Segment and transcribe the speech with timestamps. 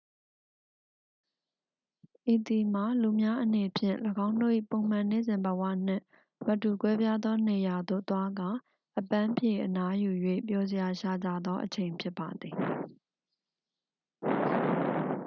[2.33, 6.03] ဤသည်မှာ လူများအနေဖြင့် ၎င်းတို့၏ပုံမှန်နေ့စဉ်ဘဝနှင့်
[6.45, 8.49] မတူကွဲပြားသောနေရာသို့သွားကာ
[8.97, 10.11] အပန်းဖြေအနားယူ၍
[10.47, 12.55] ပျော်စရာရှာကြသောအချိန်ဖြစ်ပါသည်